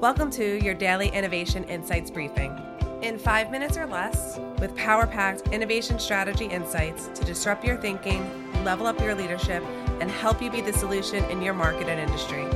Welcome 0.00 0.30
to 0.30 0.64
your 0.64 0.72
daily 0.72 1.08
Innovation 1.08 1.62
Insights 1.64 2.10
briefing. 2.10 2.58
In 3.02 3.18
five 3.18 3.50
minutes 3.50 3.76
or 3.76 3.84
less, 3.84 4.40
with 4.58 4.74
power 4.74 5.06
packed 5.06 5.48
innovation 5.48 5.98
strategy 5.98 6.46
insights 6.46 7.08
to 7.08 7.22
disrupt 7.22 7.66
your 7.66 7.76
thinking, 7.76 8.24
level 8.64 8.86
up 8.86 8.98
your 8.98 9.14
leadership, 9.14 9.62
and 10.00 10.10
help 10.10 10.40
you 10.40 10.50
be 10.50 10.62
the 10.62 10.72
solution 10.72 11.22
in 11.24 11.42
your 11.42 11.52
market 11.52 11.86
and 11.86 12.00
industry. 12.00 12.46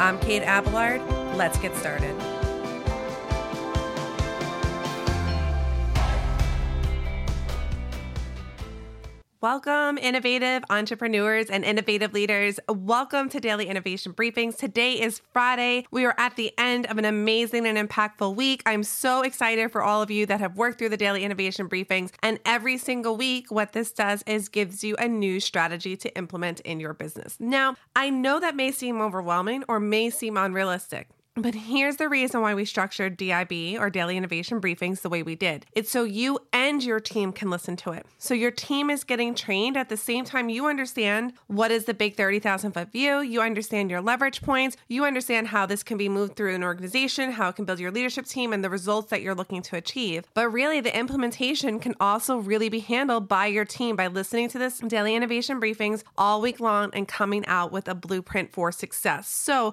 I'm 0.00 0.18
Kate 0.18 0.42
Abelard. 0.42 1.00
Let's 1.36 1.56
get 1.56 1.76
started. 1.76 2.16
Welcome, 9.42 9.98
innovative 9.98 10.62
entrepreneurs 10.70 11.50
and 11.50 11.64
innovative 11.64 12.12
leaders. 12.12 12.60
Welcome 12.68 13.28
to 13.30 13.40
Daily 13.40 13.66
Innovation 13.66 14.12
Briefings. 14.12 14.56
Today 14.56 15.00
is 15.00 15.20
Friday. 15.32 15.84
We 15.90 16.04
are 16.04 16.14
at 16.16 16.36
the 16.36 16.56
end 16.58 16.86
of 16.86 16.96
an 16.96 17.04
amazing 17.04 17.66
and 17.66 17.76
impactful 17.76 18.36
week. 18.36 18.62
I'm 18.66 18.84
so 18.84 19.22
excited 19.22 19.72
for 19.72 19.82
all 19.82 20.00
of 20.00 20.12
you 20.12 20.26
that 20.26 20.38
have 20.38 20.56
worked 20.56 20.78
through 20.78 20.90
the 20.90 20.96
Daily 20.96 21.24
Innovation 21.24 21.68
Briefings. 21.68 22.12
And 22.22 22.38
every 22.44 22.78
single 22.78 23.16
week, 23.16 23.50
what 23.50 23.72
this 23.72 23.90
does 23.90 24.22
is 24.28 24.48
gives 24.48 24.84
you 24.84 24.94
a 25.00 25.08
new 25.08 25.40
strategy 25.40 25.96
to 25.96 26.16
implement 26.16 26.60
in 26.60 26.78
your 26.78 26.94
business. 26.94 27.36
Now, 27.40 27.74
I 27.96 28.10
know 28.10 28.38
that 28.38 28.54
may 28.54 28.70
seem 28.70 29.00
overwhelming 29.00 29.64
or 29.66 29.80
may 29.80 30.10
seem 30.10 30.36
unrealistic. 30.36 31.08
But 31.34 31.54
here's 31.54 31.96
the 31.96 32.10
reason 32.10 32.42
why 32.42 32.52
we 32.52 32.66
structured 32.66 33.16
DIB 33.16 33.80
or 33.80 33.88
daily 33.88 34.18
innovation 34.18 34.60
briefings 34.60 35.00
the 35.00 35.08
way 35.08 35.22
we 35.22 35.34
did. 35.34 35.64
It's 35.72 35.90
so 35.90 36.04
you 36.04 36.40
and 36.52 36.84
your 36.84 37.00
team 37.00 37.32
can 37.32 37.48
listen 37.48 37.74
to 37.76 37.92
it. 37.92 38.04
So 38.18 38.34
your 38.34 38.50
team 38.50 38.90
is 38.90 39.02
getting 39.02 39.34
trained 39.34 39.78
at 39.78 39.88
the 39.88 39.96
same 39.96 40.26
time 40.26 40.50
you 40.50 40.66
understand 40.66 41.32
what 41.46 41.70
is 41.70 41.86
the 41.86 41.94
big 41.94 42.16
30,000 42.16 42.72
foot 42.72 42.92
view, 42.92 43.20
you 43.20 43.40
understand 43.40 43.90
your 43.90 44.02
leverage 44.02 44.42
points, 44.42 44.76
you 44.88 45.06
understand 45.06 45.48
how 45.48 45.64
this 45.64 45.82
can 45.82 45.96
be 45.96 46.06
moved 46.06 46.36
through 46.36 46.54
an 46.54 46.62
organization, 46.62 47.32
how 47.32 47.48
it 47.48 47.56
can 47.56 47.64
build 47.64 47.80
your 47.80 47.90
leadership 47.90 48.26
team 48.26 48.52
and 48.52 48.62
the 48.62 48.68
results 48.68 49.08
that 49.08 49.22
you're 49.22 49.34
looking 49.34 49.62
to 49.62 49.76
achieve. 49.76 50.24
But 50.34 50.52
really 50.52 50.82
the 50.82 50.94
implementation 50.94 51.80
can 51.80 51.94
also 51.98 52.36
really 52.36 52.68
be 52.68 52.80
handled 52.80 53.26
by 53.26 53.46
your 53.46 53.64
team 53.64 53.96
by 53.96 54.08
listening 54.08 54.50
to 54.50 54.58
this 54.58 54.80
daily 54.80 55.14
innovation 55.14 55.58
briefings 55.58 56.02
all 56.18 56.42
week 56.42 56.60
long 56.60 56.90
and 56.92 57.08
coming 57.08 57.46
out 57.46 57.72
with 57.72 57.88
a 57.88 57.94
blueprint 57.94 58.52
for 58.52 58.70
success. 58.70 59.28
So 59.28 59.72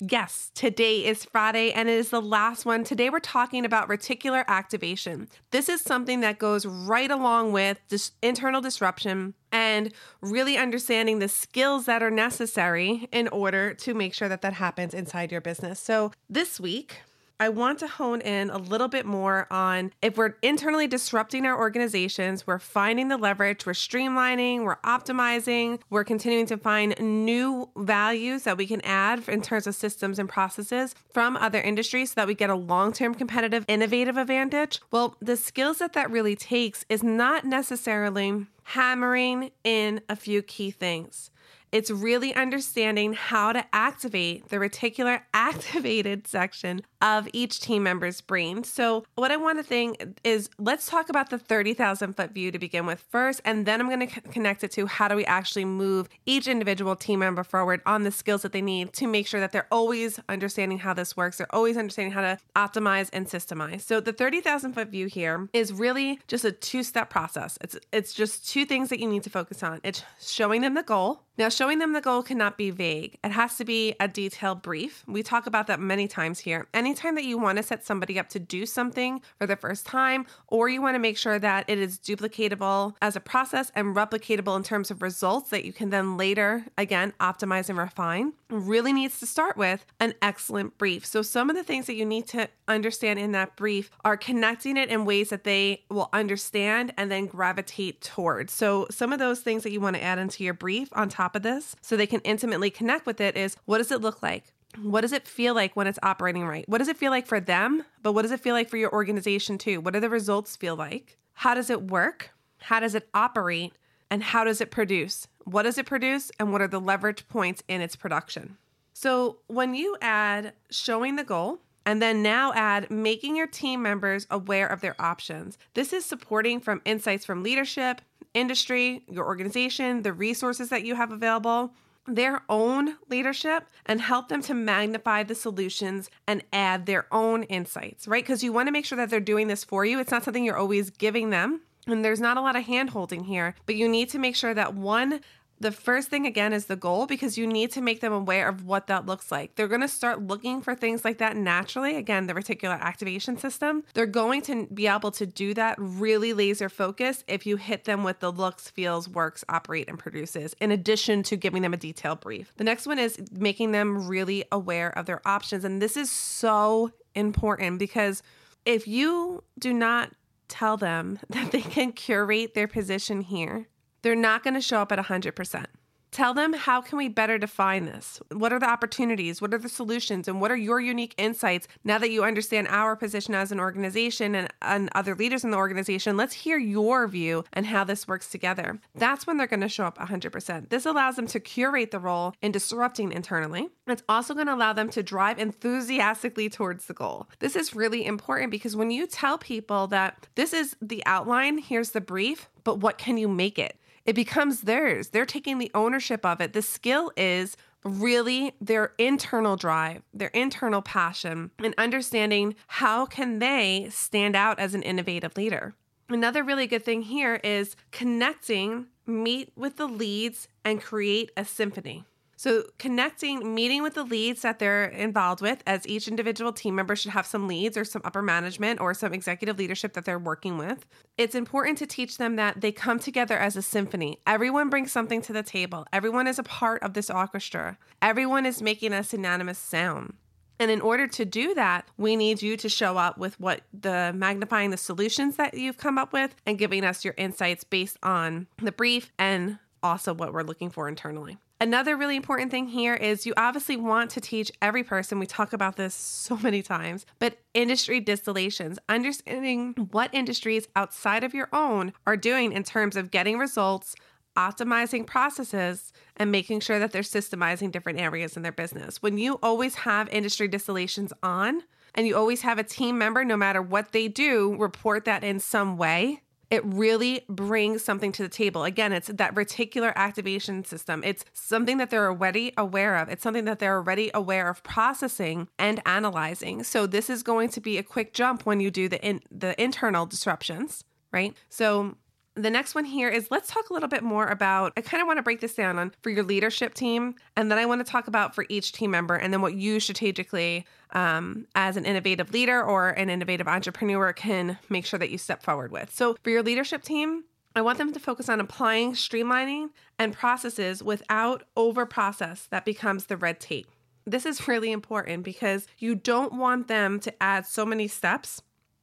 Yes, 0.00 0.50
today 0.54 1.04
is 1.04 1.26
Friday 1.26 1.72
and 1.72 1.86
it 1.86 1.92
is 1.92 2.08
the 2.08 2.22
last 2.22 2.64
one. 2.64 2.84
Today 2.84 3.10
we're 3.10 3.20
talking 3.20 3.66
about 3.66 3.88
reticular 3.88 4.46
activation. 4.46 5.28
This 5.50 5.68
is 5.68 5.82
something 5.82 6.20
that 6.20 6.38
goes 6.38 6.64
right 6.64 7.10
along 7.10 7.52
with 7.52 7.78
dis- 7.88 8.12
internal 8.22 8.62
disruption 8.62 9.34
and 9.52 9.92
really 10.22 10.56
understanding 10.56 11.18
the 11.18 11.28
skills 11.28 11.84
that 11.84 12.02
are 12.02 12.10
necessary 12.10 13.08
in 13.12 13.28
order 13.28 13.74
to 13.74 13.92
make 13.92 14.14
sure 14.14 14.28
that 14.28 14.40
that 14.40 14.54
happens 14.54 14.94
inside 14.94 15.30
your 15.30 15.42
business. 15.42 15.78
So, 15.78 16.12
this 16.30 16.58
week, 16.58 17.02
I 17.40 17.48
want 17.48 17.78
to 17.78 17.88
hone 17.88 18.20
in 18.20 18.50
a 18.50 18.58
little 18.58 18.86
bit 18.86 19.06
more 19.06 19.46
on 19.50 19.92
if 20.02 20.18
we're 20.18 20.34
internally 20.42 20.86
disrupting 20.86 21.46
our 21.46 21.58
organizations, 21.58 22.46
we're 22.46 22.58
finding 22.58 23.08
the 23.08 23.16
leverage, 23.16 23.64
we're 23.64 23.72
streamlining, 23.72 24.64
we're 24.64 24.76
optimizing, 24.84 25.80
we're 25.88 26.04
continuing 26.04 26.44
to 26.46 26.58
find 26.58 26.94
new 27.00 27.70
values 27.78 28.42
that 28.42 28.58
we 28.58 28.66
can 28.66 28.82
add 28.82 29.26
in 29.26 29.40
terms 29.40 29.66
of 29.66 29.74
systems 29.74 30.18
and 30.18 30.28
processes 30.28 30.94
from 31.14 31.38
other 31.38 31.62
industries 31.62 32.10
so 32.10 32.16
that 32.16 32.26
we 32.26 32.34
get 32.34 32.50
a 32.50 32.54
long 32.54 32.92
term 32.92 33.14
competitive, 33.14 33.64
innovative 33.68 34.18
advantage. 34.18 34.78
Well, 34.90 35.16
the 35.22 35.38
skills 35.38 35.78
that 35.78 35.94
that 35.94 36.10
really 36.10 36.36
takes 36.36 36.84
is 36.90 37.02
not 37.02 37.46
necessarily 37.46 38.46
hammering 38.64 39.50
in 39.64 40.02
a 40.10 40.14
few 40.14 40.42
key 40.42 40.70
things. 40.70 41.30
It's 41.72 41.90
really 41.90 42.34
understanding 42.34 43.12
how 43.12 43.52
to 43.52 43.64
activate 43.72 44.48
the 44.48 44.56
reticular 44.56 45.22
activated 45.34 46.26
section 46.26 46.82
of 47.00 47.28
each 47.32 47.60
team 47.60 47.82
member's 47.82 48.20
brain. 48.20 48.64
So, 48.64 49.04
what 49.14 49.30
I 49.30 49.36
want 49.36 49.58
to 49.58 49.62
think 49.62 50.18
is 50.24 50.50
let's 50.58 50.86
talk 50.86 51.08
about 51.08 51.30
the 51.30 51.38
30,000 51.38 52.14
foot 52.14 52.32
view 52.32 52.50
to 52.50 52.58
begin 52.58 52.86
with 52.86 53.00
first, 53.00 53.40
and 53.44 53.66
then 53.66 53.80
I'm 53.80 53.88
going 53.88 54.06
to 54.06 54.20
connect 54.20 54.64
it 54.64 54.72
to 54.72 54.86
how 54.86 55.08
do 55.08 55.16
we 55.16 55.24
actually 55.24 55.64
move 55.64 56.08
each 56.26 56.48
individual 56.48 56.96
team 56.96 57.20
member 57.20 57.44
forward 57.44 57.80
on 57.86 58.02
the 58.02 58.10
skills 58.10 58.42
that 58.42 58.52
they 58.52 58.62
need 58.62 58.92
to 58.94 59.06
make 59.06 59.26
sure 59.26 59.40
that 59.40 59.52
they're 59.52 59.68
always 59.70 60.20
understanding 60.28 60.78
how 60.78 60.92
this 60.92 61.16
works. 61.16 61.38
They're 61.38 61.54
always 61.54 61.76
understanding 61.76 62.12
how 62.12 62.22
to 62.22 62.38
optimize 62.56 63.08
and 63.12 63.26
systemize. 63.26 63.82
So, 63.82 64.00
the 64.00 64.12
30,000 64.12 64.72
foot 64.72 64.88
view 64.88 65.06
here 65.06 65.48
is 65.52 65.72
really 65.72 66.18
just 66.26 66.44
a 66.44 66.52
two 66.52 66.82
step 66.82 67.10
process. 67.10 67.58
It's 67.60 67.78
it's 67.92 68.12
just 68.12 68.48
two 68.48 68.64
things 68.64 68.88
that 68.90 69.00
you 69.00 69.08
need 69.08 69.22
to 69.22 69.30
focus 69.30 69.62
on. 69.62 69.80
It's 69.84 70.02
showing 70.20 70.60
them 70.60 70.74
the 70.74 70.82
goal. 70.82 71.22
Now, 71.40 71.48
showing 71.48 71.78
them 71.78 71.94
the 71.94 72.02
goal 72.02 72.22
cannot 72.22 72.58
be 72.58 72.68
vague. 72.68 73.16
It 73.24 73.30
has 73.30 73.56
to 73.56 73.64
be 73.64 73.94
a 73.98 74.06
detailed 74.06 74.60
brief. 74.60 75.02
We 75.06 75.22
talk 75.22 75.46
about 75.46 75.68
that 75.68 75.80
many 75.80 76.06
times 76.06 76.38
here. 76.38 76.66
Anytime 76.74 77.14
that 77.14 77.24
you 77.24 77.38
want 77.38 77.56
to 77.56 77.62
set 77.62 77.82
somebody 77.82 78.18
up 78.18 78.28
to 78.28 78.38
do 78.38 78.66
something 78.66 79.22
for 79.38 79.46
the 79.46 79.56
first 79.56 79.86
time, 79.86 80.26
or 80.48 80.68
you 80.68 80.82
want 80.82 80.96
to 80.96 80.98
make 80.98 81.16
sure 81.16 81.38
that 81.38 81.64
it 81.66 81.78
is 81.78 81.98
duplicatable 81.98 82.94
as 83.00 83.16
a 83.16 83.20
process 83.20 83.72
and 83.74 83.96
replicatable 83.96 84.54
in 84.54 84.62
terms 84.62 84.90
of 84.90 85.00
results 85.00 85.48
that 85.48 85.64
you 85.64 85.72
can 85.72 85.88
then 85.88 86.18
later, 86.18 86.66
again, 86.76 87.14
optimize 87.20 87.70
and 87.70 87.78
refine, 87.78 88.34
really 88.50 88.92
needs 88.92 89.18
to 89.20 89.26
start 89.26 89.56
with 89.56 89.86
an 89.98 90.12
excellent 90.20 90.76
brief. 90.76 91.06
So, 91.06 91.22
some 91.22 91.48
of 91.48 91.56
the 91.56 91.64
things 91.64 91.86
that 91.86 91.94
you 91.94 92.04
need 92.04 92.26
to 92.28 92.50
understand 92.68 93.18
in 93.18 93.32
that 93.32 93.56
brief 93.56 93.90
are 94.04 94.18
connecting 94.18 94.76
it 94.76 94.90
in 94.90 95.06
ways 95.06 95.30
that 95.30 95.44
they 95.44 95.84
will 95.88 96.10
understand 96.12 96.92
and 96.98 97.10
then 97.10 97.24
gravitate 97.24 98.02
towards. 98.02 98.52
So, 98.52 98.86
some 98.90 99.12
of 99.12 99.18
those 99.18 99.40
things 99.40 99.62
that 99.62 99.72
you 99.72 99.80
want 99.80 99.96
to 99.96 100.02
add 100.02 100.18
into 100.18 100.44
your 100.44 100.52
brief 100.52 100.90
on 100.92 101.08
top 101.08 101.29
of 101.36 101.42
this 101.42 101.76
so 101.80 101.96
they 101.96 102.06
can 102.06 102.20
intimately 102.20 102.70
connect 102.70 103.06
with 103.06 103.20
it 103.20 103.36
is 103.36 103.56
what 103.64 103.78
does 103.78 103.90
it 103.90 104.00
look 104.00 104.22
like? 104.22 104.52
what 104.82 105.00
does 105.00 105.12
it 105.12 105.26
feel 105.26 105.54
like 105.54 105.74
when 105.74 105.86
it's 105.86 105.98
operating 106.02 106.46
right? 106.46 106.68
What 106.68 106.78
does 106.78 106.88
it 106.88 106.96
feel 106.96 107.10
like 107.10 107.26
for 107.26 107.40
them? 107.40 107.84
But 108.02 108.12
what 108.12 108.22
does 108.22 108.30
it 108.30 108.40
feel 108.40 108.54
like 108.54 108.68
for 108.68 108.76
your 108.76 108.92
organization 108.92 109.58
too? 109.58 109.80
What 109.80 109.94
do 109.94 110.00
the 110.00 110.08
results 110.08 110.56
feel 110.56 110.76
like? 110.76 111.18
How 111.32 111.54
does 111.54 111.70
it 111.70 111.90
work? 111.90 112.30
How 112.58 112.80
does 112.80 112.94
it 112.94 113.08
operate? 113.14 113.72
And 114.10 114.22
how 114.22 114.44
does 114.44 114.60
it 114.60 114.70
produce? 114.70 115.26
What 115.44 115.62
does 115.62 115.78
it 115.78 115.86
produce? 115.86 116.30
And 116.38 116.52
what 116.52 116.62
are 116.62 116.68
the 116.68 116.80
leverage 116.80 117.26
points 117.28 117.62
in 117.68 117.80
its 117.80 117.96
production? 117.96 118.56
So 118.92 119.38
when 119.46 119.74
you 119.74 119.96
add 120.00 120.52
showing 120.70 121.16
the 121.16 121.24
goal, 121.24 121.60
and 121.86 122.02
then 122.02 122.22
now 122.22 122.52
add 122.52 122.90
making 122.90 123.36
your 123.36 123.46
team 123.46 123.82
members 123.82 124.26
aware 124.30 124.66
of 124.66 124.82
their 124.82 124.94
options. 125.00 125.56
This 125.72 125.94
is 125.94 126.04
supporting 126.04 126.60
from 126.60 126.82
insights 126.84 127.24
from 127.24 127.42
leadership, 127.42 128.02
industry, 128.34 129.04
your 129.08 129.26
organization, 129.26 130.02
the 130.02 130.12
resources 130.12 130.68
that 130.68 130.84
you 130.84 130.94
have 130.94 131.12
available, 131.12 131.72
their 132.06 132.42
own 132.48 132.96
leadership 133.08 133.64
and 133.86 134.00
help 134.00 134.28
them 134.28 134.42
to 134.42 134.54
magnify 134.54 135.22
the 135.22 135.34
solutions 135.34 136.10
and 136.26 136.42
add 136.52 136.86
their 136.86 137.06
own 137.12 137.42
insights, 137.44 138.08
right? 138.08 138.24
Because 138.24 138.42
you 138.42 138.52
want 138.52 138.68
to 138.68 138.72
make 138.72 138.84
sure 138.84 138.96
that 138.96 139.10
they're 139.10 139.20
doing 139.20 139.48
this 139.48 139.64
for 139.64 139.84
you. 139.84 140.00
It's 140.00 140.10
not 140.10 140.24
something 140.24 140.44
you're 140.44 140.56
always 140.56 140.90
giving 140.90 141.30
them. 141.30 141.60
And 141.86 142.04
there's 142.04 142.20
not 142.20 142.36
a 142.36 142.40
lot 142.40 142.56
of 142.56 142.64
hand 142.64 142.90
holding 142.90 143.24
here, 143.24 143.54
but 143.66 143.74
you 143.74 143.88
need 143.88 144.10
to 144.10 144.18
make 144.18 144.36
sure 144.36 144.52
that 144.52 144.74
one, 144.74 145.20
the 145.60 145.70
first 145.70 146.08
thing 146.08 146.26
again 146.26 146.54
is 146.54 146.66
the 146.66 146.76
goal 146.76 147.06
because 147.06 147.36
you 147.36 147.46
need 147.46 147.70
to 147.72 147.82
make 147.82 148.00
them 148.00 148.14
aware 148.14 148.48
of 148.48 148.64
what 148.64 148.86
that 148.86 149.04
looks 149.04 149.30
like. 149.30 149.54
They're 149.54 149.68
going 149.68 149.82
to 149.82 149.88
start 149.88 150.22
looking 150.22 150.62
for 150.62 150.74
things 150.74 151.04
like 151.04 151.18
that 151.18 151.36
naturally. 151.36 151.96
Again, 151.96 152.26
the 152.26 152.32
reticular 152.32 152.80
activation 152.80 153.36
system. 153.36 153.84
They're 153.92 154.06
going 154.06 154.40
to 154.42 154.66
be 154.72 154.86
able 154.86 155.10
to 155.12 155.26
do 155.26 155.52
that 155.54 155.76
really 155.78 156.32
laser 156.32 156.70
focus 156.70 157.24
if 157.28 157.44
you 157.44 157.56
hit 157.56 157.84
them 157.84 158.04
with 158.04 158.20
the 158.20 158.32
looks, 158.32 158.70
feels, 158.70 159.06
works, 159.06 159.44
operate, 159.50 159.88
and 159.88 159.98
produces, 159.98 160.54
in 160.60 160.70
addition 160.70 161.22
to 161.24 161.36
giving 161.36 161.60
them 161.60 161.74
a 161.74 161.76
detailed 161.76 162.20
brief. 162.20 162.54
The 162.56 162.64
next 162.64 162.86
one 162.86 162.98
is 162.98 163.18
making 163.30 163.72
them 163.72 164.08
really 164.08 164.44
aware 164.50 164.96
of 164.96 165.04
their 165.04 165.20
options. 165.28 165.64
And 165.64 165.82
this 165.82 165.96
is 165.96 166.10
so 166.10 166.90
important 167.14 167.78
because 167.78 168.22
if 168.64 168.88
you 168.88 169.44
do 169.58 169.74
not 169.74 170.12
tell 170.48 170.78
them 170.78 171.18
that 171.28 171.52
they 171.52 171.62
can 171.62 171.92
curate 171.92 172.54
their 172.54 172.68
position 172.68 173.20
here, 173.20 173.68
they're 174.02 174.16
not 174.16 174.42
going 174.42 174.54
to 174.54 174.60
show 174.60 174.80
up 174.80 174.92
at 174.92 174.98
100%. 174.98 175.66
Tell 176.10 176.34
them 176.34 176.52
how 176.54 176.80
can 176.80 176.98
we 176.98 177.08
better 177.08 177.38
define 177.38 177.84
this? 177.84 178.20
What 178.32 178.52
are 178.52 178.58
the 178.58 178.68
opportunities? 178.68 179.40
What 179.40 179.54
are 179.54 179.58
the 179.58 179.68
solutions? 179.68 180.26
And 180.26 180.40
what 180.40 180.50
are 180.50 180.56
your 180.56 180.80
unique 180.80 181.14
insights 181.16 181.68
now 181.84 181.98
that 181.98 182.10
you 182.10 182.24
understand 182.24 182.66
our 182.68 182.96
position 182.96 183.32
as 183.34 183.52
an 183.52 183.60
organization 183.60 184.34
and, 184.34 184.48
and 184.60 184.90
other 184.94 185.14
leaders 185.14 185.44
in 185.44 185.52
the 185.52 185.56
organization? 185.56 186.16
Let's 186.16 186.34
hear 186.34 186.58
your 186.58 187.06
view 187.06 187.44
and 187.52 187.66
how 187.66 187.84
this 187.84 188.08
works 188.08 188.28
together. 188.28 188.80
That's 188.94 189.24
when 189.26 189.36
they're 189.36 189.46
going 189.46 189.60
to 189.60 189.68
show 189.68 189.84
up 189.84 189.98
100%. 189.98 190.70
This 190.70 190.84
allows 190.84 191.14
them 191.14 191.28
to 191.28 191.38
curate 191.38 191.92
the 191.92 192.00
role 192.00 192.34
in 192.42 192.50
disrupting 192.50 193.12
internally. 193.12 193.68
It's 193.86 194.02
also 194.08 194.34
going 194.34 194.48
to 194.48 194.54
allow 194.54 194.72
them 194.72 194.90
to 194.90 195.04
drive 195.04 195.38
enthusiastically 195.38 196.48
towards 196.48 196.86
the 196.86 196.94
goal. 196.94 197.28
This 197.38 197.54
is 197.54 197.74
really 197.74 198.04
important 198.04 198.50
because 198.50 198.74
when 198.74 198.90
you 198.90 199.06
tell 199.06 199.38
people 199.38 199.86
that 199.88 200.26
this 200.34 200.52
is 200.52 200.76
the 200.82 201.04
outline, 201.06 201.58
here's 201.58 201.90
the 201.90 202.00
brief, 202.00 202.48
but 202.64 202.78
what 202.78 202.98
can 202.98 203.16
you 203.16 203.28
make 203.28 203.58
it? 203.58 203.76
It 204.04 204.14
becomes 204.14 204.62
theirs. 204.62 205.10
They're 205.10 205.26
taking 205.26 205.58
the 205.58 205.70
ownership 205.74 206.24
of 206.24 206.40
it. 206.40 206.52
The 206.52 206.62
skill 206.62 207.12
is 207.16 207.56
really 207.84 208.52
their 208.60 208.92
internal 208.98 209.56
drive, 209.56 210.02
their 210.12 210.28
internal 210.28 210.82
passion, 210.82 211.50
and 211.58 211.74
understanding 211.78 212.54
how 212.66 213.06
can 213.06 213.38
they 213.38 213.88
stand 213.90 214.36
out 214.36 214.58
as 214.58 214.74
an 214.74 214.82
innovative 214.82 215.36
leader. 215.36 215.74
Another 216.08 216.42
really 216.42 216.66
good 216.66 216.84
thing 216.84 217.02
here 217.02 217.36
is 217.44 217.76
connecting, 217.92 218.86
meet 219.06 219.52
with 219.56 219.76
the 219.76 219.86
leads, 219.86 220.48
and 220.64 220.82
create 220.82 221.30
a 221.36 221.44
symphony. 221.44 222.04
So, 222.40 222.64
connecting, 222.78 223.54
meeting 223.54 223.82
with 223.82 223.92
the 223.92 224.02
leads 224.02 224.40
that 224.40 224.58
they're 224.58 224.86
involved 224.86 225.42
with, 225.42 225.62
as 225.66 225.86
each 225.86 226.08
individual 226.08 226.54
team 226.54 226.74
member 226.74 226.96
should 226.96 227.10
have 227.10 227.26
some 227.26 227.46
leads 227.46 227.76
or 227.76 227.84
some 227.84 228.00
upper 228.02 228.22
management 228.22 228.80
or 228.80 228.94
some 228.94 229.12
executive 229.12 229.58
leadership 229.58 229.92
that 229.92 230.06
they're 230.06 230.18
working 230.18 230.56
with. 230.56 230.86
It's 231.18 231.34
important 231.34 231.76
to 231.76 231.86
teach 231.86 232.16
them 232.16 232.36
that 232.36 232.62
they 232.62 232.72
come 232.72 232.98
together 232.98 233.36
as 233.36 233.56
a 233.56 233.60
symphony. 233.60 234.20
Everyone 234.26 234.70
brings 234.70 234.90
something 234.90 235.20
to 235.20 235.34
the 235.34 235.42
table, 235.42 235.86
everyone 235.92 236.26
is 236.26 236.38
a 236.38 236.42
part 236.42 236.82
of 236.82 236.94
this 236.94 237.10
orchestra, 237.10 237.76
everyone 238.00 238.46
is 238.46 238.62
making 238.62 238.94
a 238.94 239.04
synonymous 239.04 239.58
sound. 239.58 240.14
And 240.58 240.70
in 240.70 240.80
order 240.80 241.06
to 241.06 241.26
do 241.26 241.52
that, 241.56 241.88
we 241.98 242.16
need 242.16 242.40
you 242.40 242.56
to 242.56 242.70
show 242.70 242.96
up 242.96 243.18
with 243.18 243.38
what 243.38 243.60
the 243.78 244.14
magnifying 244.14 244.70
the 244.70 244.78
solutions 244.78 245.36
that 245.36 245.52
you've 245.52 245.76
come 245.76 245.98
up 245.98 246.14
with 246.14 246.34
and 246.46 246.58
giving 246.58 246.86
us 246.86 247.04
your 247.04 247.14
insights 247.18 247.64
based 247.64 247.98
on 248.02 248.46
the 248.62 248.72
brief 248.72 249.12
and 249.18 249.58
also 249.82 250.14
what 250.14 250.32
we're 250.32 250.42
looking 250.42 250.70
for 250.70 250.88
internally. 250.88 251.38
Another 251.62 251.94
really 251.94 252.16
important 252.16 252.50
thing 252.50 252.68
here 252.68 252.94
is 252.94 253.26
you 253.26 253.34
obviously 253.36 253.76
want 253.76 254.10
to 254.12 254.20
teach 254.20 254.50
every 254.62 254.82
person. 254.82 255.18
We 255.18 255.26
talk 255.26 255.52
about 255.52 255.76
this 255.76 255.94
so 256.20 256.38
many 256.38 256.62
times, 256.62 257.04
but 257.18 257.38
industry 257.52 258.00
distillations, 258.00 258.78
understanding 258.88 259.74
what 259.90 260.14
industries 260.14 260.68
outside 260.74 261.22
of 261.22 261.34
your 261.34 261.48
own 261.52 261.92
are 262.06 262.16
doing 262.16 262.52
in 262.52 262.62
terms 262.62 262.96
of 262.96 263.10
getting 263.10 263.36
results, 263.36 263.94
optimizing 264.36 265.06
processes, 265.06 265.92
and 266.16 266.32
making 266.32 266.60
sure 266.60 266.78
that 266.78 266.92
they're 266.92 267.02
systemizing 267.02 267.70
different 267.70 268.00
areas 268.00 268.36
in 268.36 268.42
their 268.42 268.52
business. 268.52 269.02
When 269.02 269.18
you 269.18 269.38
always 269.42 269.74
have 269.74 270.08
industry 270.08 270.48
distillations 270.48 271.12
on, 271.22 271.62
and 271.94 272.06
you 272.06 272.16
always 272.16 272.42
have 272.42 272.58
a 272.58 272.62
team 272.62 272.98
member, 272.98 273.24
no 273.24 273.36
matter 273.36 273.60
what 273.60 273.92
they 273.92 274.08
do, 274.08 274.54
report 274.56 275.04
that 275.06 275.24
in 275.24 275.40
some 275.40 275.76
way 275.76 276.22
it 276.50 276.64
really 276.64 277.24
brings 277.28 277.84
something 277.84 278.10
to 278.12 278.22
the 278.22 278.28
table. 278.28 278.64
Again, 278.64 278.92
it's 278.92 279.06
that 279.06 279.34
reticular 279.34 279.94
activation 279.94 280.64
system. 280.64 281.02
It's 281.04 281.24
something 281.32 281.78
that 281.78 281.90
they're 281.90 282.08
already 282.08 282.52
aware 282.56 282.96
of. 282.96 283.08
It's 283.08 283.22
something 283.22 283.44
that 283.44 283.60
they're 283.60 283.76
already 283.76 284.10
aware 284.12 284.48
of 284.48 284.62
processing 284.64 285.48
and 285.58 285.80
analyzing. 285.86 286.64
So 286.64 286.86
this 286.86 287.08
is 287.08 287.22
going 287.22 287.50
to 287.50 287.60
be 287.60 287.78
a 287.78 287.82
quick 287.84 288.12
jump 288.12 288.46
when 288.46 288.58
you 288.58 288.70
do 288.70 288.88
the 288.88 289.00
in, 289.04 289.20
the 289.30 289.60
internal 289.62 290.06
disruptions, 290.06 290.84
right? 291.12 291.36
So 291.48 291.96
the 292.34 292.50
next 292.50 292.74
one 292.74 292.84
here 292.84 293.08
is 293.08 293.28
let's 293.30 293.50
talk 293.50 293.70
a 293.70 293.72
little 293.72 293.88
bit 293.88 294.02
more 294.02 294.26
about. 294.26 294.72
I 294.76 294.80
kind 294.80 295.00
of 295.00 295.06
want 295.06 295.18
to 295.18 295.22
break 295.22 295.40
this 295.40 295.54
down 295.54 295.78
on 295.78 295.92
for 296.02 296.10
your 296.10 296.22
leadership 296.22 296.74
team, 296.74 297.14
and 297.36 297.50
then 297.50 297.58
I 297.58 297.66
want 297.66 297.84
to 297.84 297.90
talk 297.90 298.06
about 298.06 298.34
for 298.34 298.46
each 298.48 298.72
team 298.72 298.90
member, 298.90 299.14
and 299.16 299.32
then 299.32 299.40
what 299.40 299.54
you 299.54 299.80
strategically, 299.80 300.64
um, 300.92 301.46
as 301.54 301.76
an 301.76 301.84
innovative 301.84 302.32
leader 302.32 302.62
or 302.62 302.90
an 302.90 303.10
innovative 303.10 303.48
entrepreneur, 303.48 304.12
can 304.12 304.58
make 304.68 304.86
sure 304.86 304.98
that 304.98 305.10
you 305.10 305.18
step 305.18 305.42
forward 305.42 305.72
with. 305.72 305.92
So 305.92 306.16
for 306.22 306.30
your 306.30 306.42
leadership 306.42 306.82
team, 306.82 307.24
I 307.56 307.62
want 307.62 307.78
them 307.78 307.92
to 307.92 307.98
focus 307.98 308.28
on 308.28 308.40
applying 308.40 308.92
streamlining 308.92 309.70
and 309.98 310.12
processes 310.12 310.82
without 310.84 311.42
over 311.56 311.84
process 311.84 312.46
that 312.50 312.64
becomes 312.64 313.06
the 313.06 313.16
red 313.16 313.40
tape. 313.40 313.66
This 314.06 314.24
is 314.24 314.46
really 314.46 314.70
important 314.70 315.24
because 315.24 315.66
you 315.78 315.96
don't 315.96 316.34
want 316.34 316.68
them 316.68 317.00
to 317.00 317.22
add 317.22 317.44
so 317.44 317.66
many 317.66 317.88
steps 317.88 318.40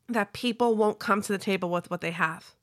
that 0.10 0.34
people 0.34 0.76
won't 0.76 1.00
come 1.00 1.22
to 1.22 1.32
the 1.32 1.38
table 1.38 1.70
with 1.70 1.90
what 1.90 2.02
they 2.02 2.12
have 2.12 2.57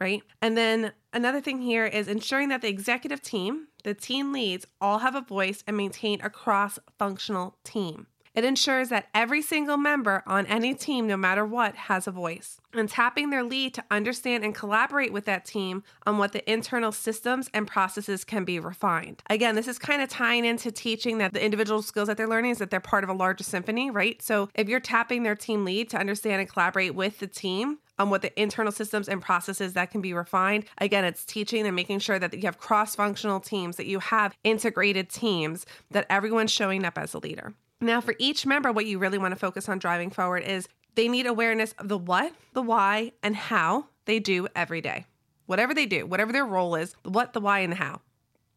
right? 0.00 0.22
And 0.40 0.56
then 0.56 0.92
another 1.12 1.40
thing 1.40 1.62
here 1.62 1.86
is 1.86 2.08
ensuring 2.08 2.48
that 2.50 2.62
the 2.62 2.68
executive 2.68 3.22
team, 3.22 3.68
the 3.84 3.94
team 3.94 4.32
leads, 4.32 4.66
all 4.80 4.98
have 4.98 5.14
a 5.14 5.20
voice 5.20 5.62
and 5.66 5.76
maintain 5.76 6.20
a 6.22 6.30
cross 6.30 6.78
functional 6.98 7.56
team. 7.64 8.06
It 8.38 8.44
ensures 8.44 8.88
that 8.90 9.08
every 9.12 9.42
single 9.42 9.76
member 9.76 10.22
on 10.24 10.46
any 10.46 10.72
team, 10.72 11.08
no 11.08 11.16
matter 11.16 11.44
what, 11.44 11.74
has 11.74 12.06
a 12.06 12.12
voice. 12.12 12.60
And 12.72 12.88
tapping 12.88 13.30
their 13.30 13.42
lead 13.42 13.74
to 13.74 13.84
understand 13.90 14.44
and 14.44 14.54
collaborate 14.54 15.12
with 15.12 15.24
that 15.24 15.44
team 15.44 15.82
on 16.06 16.18
what 16.18 16.30
the 16.30 16.48
internal 16.48 16.92
systems 16.92 17.50
and 17.52 17.66
processes 17.66 18.22
can 18.22 18.44
be 18.44 18.60
refined. 18.60 19.24
Again, 19.28 19.56
this 19.56 19.66
is 19.66 19.76
kind 19.76 20.02
of 20.02 20.08
tying 20.08 20.44
into 20.44 20.70
teaching 20.70 21.18
that 21.18 21.32
the 21.32 21.44
individual 21.44 21.82
skills 21.82 22.06
that 22.06 22.16
they're 22.16 22.28
learning 22.28 22.52
is 22.52 22.58
that 22.58 22.70
they're 22.70 22.78
part 22.78 23.02
of 23.02 23.10
a 23.10 23.12
larger 23.12 23.42
symphony, 23.42 23.90
right? 23.90 24.22
So 24.22 24.48
if 24.54 24.68
you're 24.68 24.78
tapping 24.78 25.24
their 25.24 25.34
team 25.34 25.64
lead 25.64 25.90
to 25.90 25.98
understand 25.98 26.40
and 26.40 26.48
collaborate 26.48 26.94
with 26.94 27.18
the 27.18 27.26
team, 27.26 27.78
on 27.98 28.10
what 28.10 28.22
the 28.22 28.40
internal 28.40 28.70
systems 28.70 29.08
and 29.08 29.20
processes 29.20 29.72
that 29.72 29.90
can 29.90 30.00
be 30.00 30.12
refined. 30.12 30.64
Again, 30.80 31.04
it's 31.04 31.24
teaching 31.24 31.66
and 31.66 31.74
making 31.74 31.98
sure 31.98 32.16
that 32.20 32.32
you 32.32 32.42
have 32.42 32.56
cross 32.56 32.94
functional 32.94 33.40
teams, 33.40 33.74
that 33.74 33.86
you 33.86 33.98
have 33.98 34.36
integrated 34.44 35.08
teams, 35.08 35.66
that 35.90 36.06
everyone's 36.08 36.52
showing 36.52 36.84
up 36.84 36.96
as 36.96 37.12
a 37.12 37.18
leader. 37.18 37.54
Now, 37.80 38.00
for 38.00 38.14
each 38.18 38.44
member, 38.44 38.72
what 38.72 38.86
you 38.86 38.98
really 38.98 39.18
want 39.18 39.32
to 39.32 39.38
focus 39.38 39.68
on 39.68 39.78
driving 39.78 40.10
forward 40.10 40.42
is 40.42 40.68
they 40.94 41.08
need 41.08 41.26
awareness 41.26 41.72
of 41.78 41.88
the 41.88 41.98
what, 41.98 42.32
the 42.52 42.62
why, 42.62 43.12
and 43.22 43.36
how 43.36 43.86
they 44.04 44.18
do 44.18 44.48
every 44.56 44.80
day. 44.80 45.06
Whatever 45.46 45.72
they 45.72 45.86
do, 45.86 46.04
whatever 46.04 46.32
their 46.32 46.44
role 46.44 46.74
is, 46.74 46.94
the 47.04 47.10
what, 47.10 47.32
the 47.32 47.40
why, 47.40 47.60
and 47.60 47.72
the 47.72 47.76
how. 47.76 48.00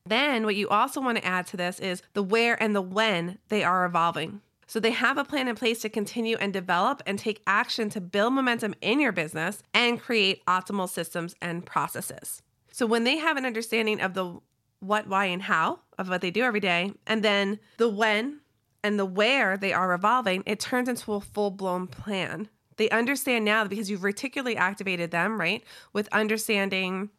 Then, 0.06 0.44
what 0.44 0.56
you 0.56 0.68
also 0.70 1.00
want 1.00 1.20
to 1.20 1.26
add 1.26 1.46
to 1.48 1.58
this 1.58 1.80
is 1.80 2.02
the 2.14 2.24
where 2.24 2.62
and 2.62 2.76
the 2.76 2.82
when 2.82 3.38
they 3.50 3.64
are 3.64 3.86
evolving. 3.86 4.42
So 4.66 4.80
they 4.80 4.92
have 4.92 5.18
a 5.18 5.24
plan 5.24 5.48
in 5.48 5.56
place 5.56 5.82
to 5.82 5.90
continue 5.90 6.38
and 6.38 6.52
develop 6.52 7.04
and 7.06 7.20
take 7.20 7.44
action 7.46 7.90
to 7.90 8.02
build 8.02 8.34
momentum 8.34 8.74
in 8.82 9.00
your 9.00 9.12
business 9.12 9.62
and 9.74 10.02
create 10.02 10.46
optimal 10.46 10.90
systems 10.90 11.36
and 11.42 11.66
processes. 11.66 12.42
So 12.72 12.86
when 12.86 13.04
they 13.04 13.18
have 13.18 13.38
an 13.38 13.46
understanding 13.46 14.02
of 14.02 14.14
the 14.14 14.40
what, 14.80 15.08
why, 15.08 15.26
and 15.26 15.44
how 15.44 15.80
of 16.00 16.10
what 16.10 16.22
they 16.22 16.32
do 16.32 16.42
every 16.42 16.60
day, 16.60 16.94
and 17.06 17.22
then 17.22 17.60
the 17.78 17.90
when 17.90 18.41
and 18.84 19.00
the 19.00 19.06
where 19.06 19.58
they 19.58 19.74
are 19.74 19.94
evolving, 19.94 20.44
it 20.46 20.60
turns 20.60 20.90
into 20.90 21.14
a 21.14 21.22
full 21.22 21.52
blown 21.52 21.88
plan. 21.88 22.50
They 22.78 22.90
understand 22.90 23.46
now 23.46 23.66
because 23.66 23.90
you've 23.90 24.02
reticularly 24.02 24.56
activated 24.56 25.12
them, 25.12 25.40
right? 25.40 25.64
With 25.94 26.10
understanding 26.12 27.10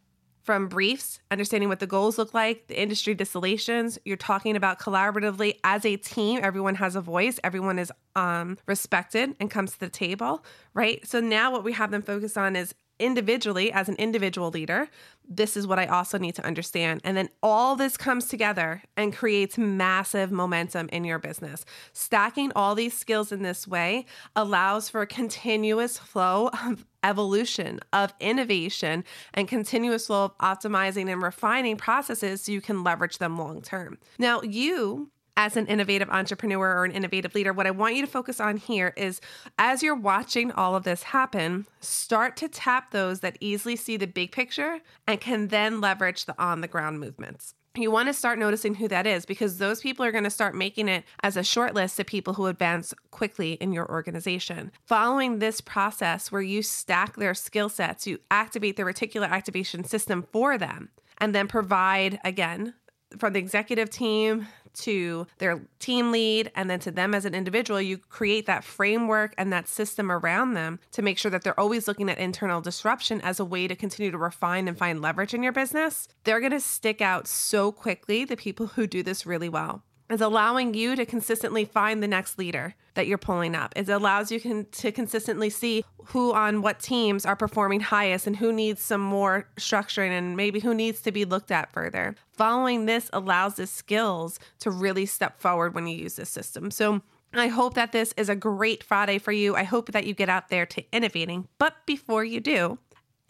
from 0.42 0.66
briefs, 0.68 1.20
understanding 1.30 1.68
what 1.68 1.78
the 1.78 1.86
goals 1.86 2.18
look 2.18 2.34
like, 2.34 2.66
the 2.66 2.80
industry 2.80 3.14
distillations. 3.14 3.98
You're 4.04 4.16
talking 4.16 4.56
about 4.56 4.80
collaboratively 4.80 5.58
as 5.62 5.84
a 5.84 5.96
team. 5.96 6.40
Everyone 6.42 6.74
has 6.76 6.96
a 6.96 7.00
voice. 7.00 7.38
Everyone 7.44 7.78
is 7.78 7.92
um, 8.16 8.58
respected 8.66 9.36
and 9.38 9.50
comes 9.50 9.72
to 9.72 9.80
the 9.80 9.88
table, 9.88 10.44
right? 10.74 11.06
So 11.06 11.20
now 11.20 11.52
what 11.52 11.62
we 11.62 11.72
have 11.72 11.92
them 11.92 12.02
focus 12.02 12.36
on 12.36 12.56
is 12.56 12.74
individually 13.02 13.72
as 13.72 13.88
an 13.88 13.96
individual 13.96 14.50
leader 14.50 14.88
this 15.28 15.56
is 15.56 15.66
what 15.66 15.78
i 15.78 15.86
also 15.86 16.18
need 16.18 16.34
to 16.34 16.44
understand. 16.44 17.00
And 17.04 17.16
then 17.16 17.28
all 17.42 17.76
this 17.76 17.96
comes 17.96 18.26
together 18.26 18.82
and 18.96 19.14
creates 19.14 19.58
massive 19.58 20.30
momentum 20.30 20.88
in 20.90 21.04
your 21.04 21.18
business. 21.18 21.64
Stacking 21.92 22.52
all 22.54 22.74
these 22.74 22.96
skills 22.96 23.32
in 23.32 23.42
this 23.42 23.66
way 23.66 24.06
allows 24.36 24.88
for 24.88 25.02
a 25.02 25.06
continuous 25.06 25.98
flow 25.98 26.50
of 26.64 26.84
evolution 27.04 27.80
of 27.92 28.12
innovation 28.20 29.04
and 29.34 29.48
continuous 29.48 30.06
flow 30.06 30.26
of 30.26 30.38
optimizing 30.38 31.10
and 31.10 31.22
refining 31.22 31.76
processes 31.76 32.42
so 32.42 32.52
you 32.52 32.60
can 32.60 32.84
leverage 32.84 33.18
them 33.18 33.36
long 33.36 33.60
term. 33.60 33.98
Now 34.18 34.40
you 34.42 35.10
as 35.36 35.56
an 35.56 35.66
innovative 35.66 36.10
entrepreneur 36.10 36.76
or 36.76 36.84
an 36.84 36.92
innovative 36.92 37.34
leader, 37.34 37.52
what 37.52 37.66
I 37.66 37.70
want 37.70 37.94
you 37.96 38.02
to 38.02 38.10
focus 38.10 38.40
on 38.40 38.56
here 38.56 38.92
is 38.96 39.20
as 39.58 39.82
you're 39.82 39.94
watching 39.94 40.52
all 40.52 40.76
of 40.76 40.84
this 40.84 41.02
happen, 41.02 41.66
start 41.80 42.36
to 42.38 42.48
tap 42.48 42.90
those 42.90 43.20
that 43.20 43.38
easily 43.40 43.76
see 43.76 43.96
the 43.96 44.06
big 44.06 44.32
picture 44.32 44.80
and 45.06 45.20
can 45.20 45.48
then 45.48 45.80
leverage 45.80 46.26
the 46.26 46.34
on 46.42 46.60
the 46.60 46.68
ground 46.68 47.00
movements. 47.00 47.54
You 47.74 47.90
want 47.90 48.08
to 48.08 48.12
start 48.12 48.38
noticing 48.38 48.74
who 48.74 48.86
that 48.88 49.06
is 49.06 49.24
because 49.24 49.56
those 49.56 49.80
people 49.80 50.04
are 50.04 50.12
going 50.12 50.24
to 50.24 50.30
start 50.30 50.54
making 50.54 50.88
it 50.88 51.04
as 51.22 51.38
a 51.38 51.42
short 51.42 51.72
list 51.72 51.98
of 51.98 52.06
people 52.06 52.34
who 52.34 52.44
advance 52.44 52.92
quickly 53.10 53.52
in 53.54 53.72
your 53.72 53.90
organization. 53.90 54.72
Following 54.84 55.38
this 55.38 55.62
process 55.62 56.30
where 56.30 56.42
you 56.42 56.60
stack 56.60 57.16
their 57.16 57.32
skill 57.32 57.70
sets, 57.70 58.06
you 58.06 58.18
activate 58.30 58.76
the 58.76 58.82
reticular 58.82 59.30
activation 59.30 59.84
system 59.84 60.26
for 60.32 60.58
them, 60.58 60.90
and 61.16 61.34
then 61.34 61.48
provide 61.48 62.20
again 62.24 62.74
from 63.18 63.32
the 63.32 63.38
executive 63.38 63.90
team 63.90 64.46
to 64.74 65.26
their 65.38 65.60
team 65.78 66.12
lead 66.12 66.50
and 66.54 66.70
then 66.70 66.80
to 66.80 66.90
them 66.90 67.14
as 67.14 67.24
an 67.24 67.34
individual, 67.34 67.80
you 67.80 67.98
create 67.98 68.46
that 68.46 68.64
framework 68.64 69.34
and 69.36 69.52
that 69.52 69.68
system 69.68 70.10
around 70.10 70.54
them 70.54 70.78
to 70.92 71.02
make 71.02 71.18
sure 71.18 71.30
that 71.30 71.42
they're 71.42 71.58
always 71.58 71.86
looking 71.86 72.08
at 72.08 72.18
internal 72.18 72.60
disruption 72.60 73.20
as 73.20 73.38
a 73.38 73.44
way 73.44 73.68
to 73.68 73.76
continue 73.76 74.10
to 74.10 74.18
refine 74.18 74.68
and 74.68 74.78
find 74.78 75.02
leverage 75.02 75.34
in 75.34 75.42
your 75.42 75.52
business. 75.52 76.08
They're 76.24 76.40
going 76.40 76.52
to 76.52 76.60
stick 76.60 77.00
out 77.00 77.26
so 77.26 77.72
quickly, 77.72 78.24
the 78.24 78.36
people 78.36 78.68
who 78.68 78.86
do 78.86 79.02
this 79.02 79.26
really 79.26 79.48
well 79.48 79.82
is 80.12 80.20
allowing 80.20 80.74
you 80.74 80.96
to 80.96 81.06
consistently 81.06 81.64
find 81.64 82.02
the 82.02 82.08
next 82.08 82.38
leader 82.38 82.74
that 82.94 83.06
you're 83.06 83.18
pulling 83.18 83.54
up. 83.54 83.72
It 83.76 83.88
allows 83.88 84.30
you 84.30 84.40
can, 84.40 84.66
to 84.66 84.92
consistently 84.92 85.50
see 85.50 85.84
who 86.06 86.32
on 86.32 86.62
what 86.62 86.80
teams 86.80 87.24
are 87.24 87.36
performing 87.36 87.80
highest 87.80 88.26
and 88.26 88.36
who 88.36 88.52
needs 88.52 88.82
some 88.82 89.00
more 89.00 89.48
structuring 89.56 90.10
and 90.10 90.36
maybe 90.36 90.60
who 90.60 90.74
needs 90.74 91.00
to 91.02 91.12
be 91.12 91.24
looked 91.24 91.50
at 91.50 91.72
further. 91.72 92.14
Following 92.32 92.86
this 92.86 93.08
allows 93.12 93.54
the 93.54 93.66
skills 93.66 94.38
to 94.60 94.70
really 94.70 95.06
step 95.06 95.40
forward 95.40 95.74
when 95.74 95.86
you 95.86 95.96
use 95.96 96.16
this 96.16 96.30
system. 96.30 96.70
So 96.70 97.00
I 97.34 97.48
hope 97.48 97.74
that 97.74 97.92
this 97.92 98.12
is 98.16 98.28
a 98.28 98.36
great 98.36 98.84
Friday 98.84 99.18
for 99.18 99.32
you. 99.32 99.56
I 99.56 99.62
hope 99.62 99.92
that 99.92 100.06
you 100.06 100.12
get 100.12 100.28
out 100.28 100.50
there 100.50 100.66
to 100.66 100.84
innovating. 100.92 101.48
But 101.58 101.74
before 101.86 102.24
you 102.24 102.40
do, 102.40 102.78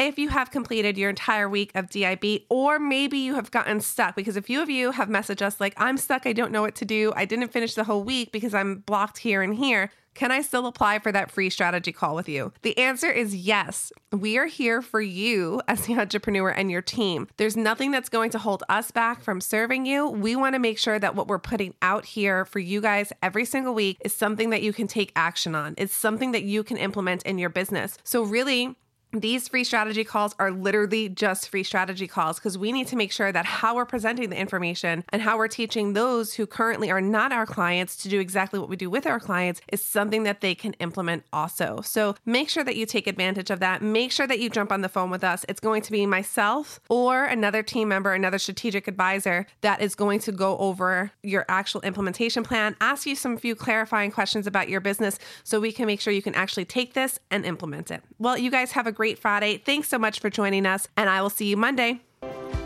if 0.06 0.18
you 0.18 0.28
have 0.28 0.50
completed 0.50 0.96
your 0.96 1.10
entire 1.10 1.48
week 1.48 1.72
of 1.74 1.90
DIB, 1.90 2.42
or 2.48 2.78
maybe 2.78 3.18
you 3.18 3.34
have 3.34 3.50
gotten 3.50 3.80
stuck, 3.80 4.16
because 4.16 4.36
a 4.36 4.42
few 4.42 4.62
of 4.62 4.70
you 4.70 4.92
have 4.92 5.08
messaged 5.08 5.42
us 5.42 5.60
like, 5.60 5.74
I'm 5.76 5.96
stuck, 5.96 6.26
I 6.26 6.32
don't 6.32 6.52
know 6.52 6.62
what 6.62 6.74
to 6.76 6.84
do, 6.84 7.12
I 7.16 7.24
didn't 7.24 7.48
finish 7.48 7.74
the 7.74 7.84
whole 7.84 8.04
week 8.04 8.32
because 8.32 8.54
I'm 8.54 8.80
blocked 8.80 9.18
here 9.18 9.42
and 9.42 9.54
here. 9.54 9.90
Can 10.14 10.30
I 10.30 10.42
still 10.42 10.66
apply 10.66 10.98
for 10.98 11.10
that 11.10 11.30
free 11.30 11.48
strategy 11.48 11.90
call 11.90 12.14
with 12.14 12.28
you? 12.28 12.52
The 12.62 12.76
answer 12.76 13.10
is 13.10 13.34
yes. 13.34 13.92
We 14.10 14.36
are 14.36 14.46
here 14.46 14.82
for 14.82 15.00
you 15.00 15.62
as 15.66 15.86
the 15.86 15.98
entrepreneur 15.98 16.50
and 16.50 16.70
your 16.70 16.82
team. 16.82 17.28
There's 17.38 17.56
nothing 17.56 17.92
that's 17.92 18.10
going 18.10 18.30
to 18.32 18.38
hold 18.38 18.62
us 18.68 18.90
back 18.90 19.22
from 19.22 19.40
serving 19.40 19.86
you. 19.86 20.08
We 20.08 20.36
want 20.36 20.54
to 20.54 20.58
make 20.58 20.78
sure 20.78 20.98
that 20.98 21.14
what 21.14 21.28
we're 21.28 21.38
putting 21.38 21.74
out 21.80 22.04
here 22.04 22.44
for 22.44 22.58
you 22.58 22.82
guys 22.82 23.12
every 23.22 23.46
single 23.46 23.72
week 23.72 23.96
is 24.04 24.14
something 24.14 24.50
that 24.50 24.62
you 24.62 24.72
can 24.72 24.86
take 24.86 25.12
action 25.16 25.54
on. 25.54 25.74
It's 25.78 25.96
something 25.96 26.32
that 26.32 26.42
you 26.42 26.62
can 26.62 26.76
implement 26.76 27.22
in 27.22 27.38
your 27.38 27.50
business. 27.50 27.96
So, 28.04 28.22
really, 28.22 28.76
these 29.12 29.48
free 29.48 29.64
strategy 29.64 30.04
calls 30.04 30.34
are 30.38 30.50
literally 30.50 31.08
just 31.08 31.50
free 31.50 31.62
strategy 31.62 32.06
calls 32.06 32.38
because 32.38 32.56
we 32.56 32.72
need 32.72 32.86
to 32.86 32.96
make 32.96 33.12
sure 33.12 33.30
that 33.30 33.44
how 33.44 33.76
we're 33.76 33.84
presenting 33.84 34.30
the 34.30 34.36
information 34.36 35.04
and 35.10 35.20
how 35.20 35.36
we're 35.36 35.48
teaching 35.48 35.92
those 35.92 36.34
who 36.34 36.46
currently 36.46 36.90
are 36.90 37.00
not 37.00 37.30
our 37.30 37.44
clients 37.44 37.96
to 37.96 38.08
do 38.08 38.20
exactly 38.20 38.58
what 38.58 38.70
we 38.70 38.76
do 38.76 38.88
with 38.88 39.06
our 39.06 39.20
clients 39.20 39.60
is 39.70 39.84
something 39.84 40.22
that 40.22 40.40
they 40.40 40.54
can 40.54 40.72
implement 40.74 41.24
also. 41.32 41.80
So 41.82 42.14
make 42.24 42.48
sure 42.48 42.64
that 42.64 42.76
you 42.76 42.86
take 42.86 43.06
advantage 43.06 43.50
of 43.50 43.60
that. 43.60 43.82
Make 43.82 44.12
sure 44.12 44.26
that 44.26 44.40
you 44.40 44.48
jump 44.48 44.72
on 44.72 44.80
the 44.80 44.88
phone 44.88 45.10
with 45.10 45.24
us. 45.24 45.44
It's 45.48 45.60
going 45.60 45.82
to 45.82 45.92
be 45.92 46.06
myself 46.06 46.80
or 46.88 47.24
another 47.24 47.62
team 47.62 47.88
member, 47.88 48.14
another 48.14 48.38
strategic 48.38 48.88
advisor 48.88 49.46
that 49.60 49.82
is 49.82 49.94
going 49.94 50.20
to 50.20 50.32
go 50.32 50.56
over 50.56 51.12
your 51.22 51.44
actual 51.48 51.82
implementation 51.82 52.44
plan, 52.44 52.76
ask 52.80 53.06
you 53.06 53.14
some 53.14 53.36
few 53.36 53.54
clarifying 53.54 54.10
questions 54.10 54.46
about 54.46 54.70
your 54.70 54.80
business 54.80 55.18
so 55.44 55.60
we 55.60 55.72
can 55.72 55.86
make 55.86 56.00
sure 56.00 56.12
you 56.12 56.22
can 56.22 56.34
actually 56.34 56.64
take 56.64 56.94
this 56.94 57.18
and 57.30 57.44
implement 57.44 57.90
it. 57.90 58.02
Well, 58.18 58.38
you 58.38 58.50
guys 58.50 58.72
have 58.72 58.86
a 58.86 58.92
great 59.02 59.18
Friday. 59.18 59.58
Thanks 59.58 59.88
so 59.88 59.98
much 59.98 60.20
for 60.20 60.30
joining 60.30 60.64
us, 60.64 60.86
and 60.96 61.10
I 61.10 61.22
will 61.22 61.28
see 61.28 61.46
you 61.46 61.56
Monday. 61.56 62.02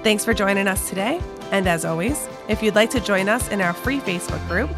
Thanks 0.02 0.22
for 0.22 0.34
joining 0.34 0.68
us 0.68 0.86
today. 0.86 1.18
And 1.50 1.66
as 1.66 1.86
always, 1.86 2.28
if 2.46 2.62
you'd 2.62 2.74
like 2.74 2.90
to 2.90 3.00
join 3.00 3.26
us 3.26 3.48
in 3.48 3.62
our 3.62 3.72
free 3.72 4.00
Facebook 4.00 4.46
group, 4.46 4.68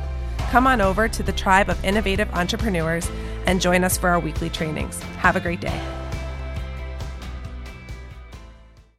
come 0.52 0.68
on 0.68 0.80
over 0.80 1.08
to 1.08 1.22
the 1.24 1.32
Tribe 1.32 1.68
of 1.68 1.84
Innovative 1.84 2.32
Entrepreneurs 2.32 3.10
and 3.46 3.60
join 3.60 3.82
us 3.82 3.98
for 3.98 4.08
our 4.08 4.20
weekly 4.20 4.48
trainings. 4.48 5.02
Have 5.18 5.34
a 5.34 5.40
great 5.40 5.60
day. 5.60 6.07